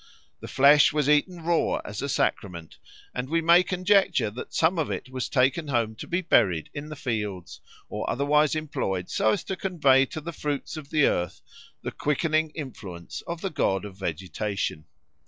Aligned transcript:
The 0.39 0.47
flesh 0.47 0.91
was 0.91 1.07
eaten 1.07 1.41
raw 1.43 1.77
as 1.85 2.01
a 2.01 2.09
sacrament, 2.09 2.79
and 3.13 3.29
we 3.29 3.39
may 3.39 3.61
conjecture 3.61 4.31
that 4.31 4.51
some 4.51 4.79
of 4.79 4.89
it 4.89 5.09
was 5.11 5.29
taken 5.29 5.67
home 5.67 5.93
to 5.97 6.07
be 6.07 6.21
buried 6.21 6.71
in 6.73 6.89
the 6.89 6.95
fields, 6.95 7.61
or 7.87 8.09
otherwise 8.09 8.55
employed 8.55 9.11
so 9.11 9.29
as 9.29 9.43
to 9.43 9.55
convey 9.55 10.07
to 10.07 10.19
the 10.19 10.33
fruits 10.33 10.75
of 10.75 10.89
the 10.89 11.05
earth 11.05 11.43
the 11.83 11.91
quickening 11.91 12.49
influence 12.55 13.21
of 13.27 13.41
the 13.41 13.51
god 13.51 13.85
of 13.85 13.95
vegetation. 13.95 14.85